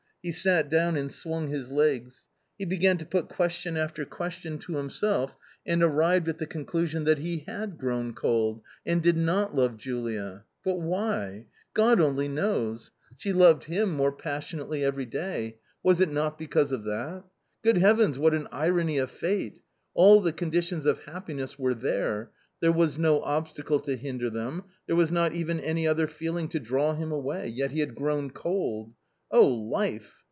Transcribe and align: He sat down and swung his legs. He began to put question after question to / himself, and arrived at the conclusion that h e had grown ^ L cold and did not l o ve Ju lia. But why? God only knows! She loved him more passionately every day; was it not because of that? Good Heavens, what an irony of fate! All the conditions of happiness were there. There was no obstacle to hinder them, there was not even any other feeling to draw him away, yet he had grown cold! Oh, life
He 0.23 0.31
sat 0.31 0.69
down 0.69 0.97
and 0.97 1.11
swung 1.11 1.47
his 1.47 1.71
legs. 1.71 2.27
He 2.55 2.63
began 2.65 2.99
to 2.99 3.07
put 3.07 3.27
question 3.27 3.75
after 3.75 4.05
question 4.05 4.59
to 4.59 4.73
/ 4.73 4.77
himself, 4.77 5.35
and 5.65 5.81
arrived 5.81 6.29
at 6.29 6.37
the 6.37 6.45
conclusion 6.45 7.05
that 7.05 7.17
h 7.17 7.25
e 7.25 7.43
had 7.47 7.79
grown 7.79 8.03
^ 8.05 8.07
L 8.09 8.13
cold 8.13 8.61
and 8.85 9.01
did 9.01 9.17
not 9.17 9.51
l 9.55 9.61
o 9.61 9.67
ve 9.69 9.77
Ju 9.77 9.97
lia. 9.99 10.43
But 10.63 10.75
why? 10.79 11.47
God 11.73 11.99
only 11.99 12.27
knows! 12.27 12.91
She 13.15 13.33
loved 13.33 13.63
him 13.63 13.93
more 13.93 14.11
passionately 14.11 14.85
every 14.85 15.07
day; 15.07 15.57
was 15.81 15.99
it 15.99 16.11
not 16.11 16.37
because 16.37 16.71
of 16.71 16.83
that? 16.83 17.23
Good 17.63 17.77
Heavens, 17.79 18.19
what 18.19 18.35
an 18.35 18.47
irony 18.51 18.99
of 18.99 19.09
fate! 19.09 19.63
All 19.95 20.21
the 20.21 20.31
conditions 20.33 20.85
of 20.85 20.99
happiness 20.99 21.57
were 21.57 21.73
there. 21.73 22.29
There 22.59 22.71
was 22.71 22.99
no 22.99 23.23
obstacle 23.23 23.79
to 23.79 23.97
hinder 23.97 24.29
them, 24.29 24.65
there 24.85 24.95
was 24.95 25.11
not 25.11 25.33
even 25.33 25.59
any 25.59 25.87
other 25.87 26.05
feeling 26.05 26.47
to 26.49 26.59
draw 26.59 26.93
him 26.93 27.11
away, 27.11 27.47
yet 27.47 27.71
he 27.71 27.79
had 27.79 27.95
grown 27.95 28.29
cold! 28.29 28.93
Oh, 29.33 29.47
life 29.47 30.17